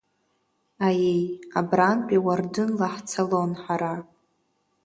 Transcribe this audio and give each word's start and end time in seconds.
Аиеи, 0.87 1.25
абрантәи 1.59 2.23
уардынла 2.25 2.87
ҳцалон 2.95 3.51
ҳара. 3.63 3.93